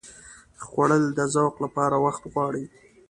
خوړل 0.65 1.03
د 1.17 1.19
ذوق 1.33 1.55
لپاره 1.63 1.95
وخت 2.05 2.23
غواړي 2.33 2.65